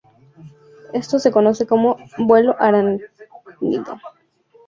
[0.93, 3.99] Esto se conoce como vuelo arácnido.